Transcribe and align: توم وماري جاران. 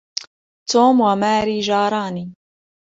توم 0.69 0.95
وماري 1.07 1.59
جاران. 1.67 2.15